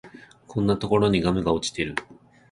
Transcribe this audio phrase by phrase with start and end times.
[0.47, 1.93] こんなところにガムが落ちてる